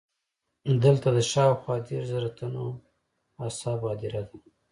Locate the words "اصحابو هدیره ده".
3.47-4.35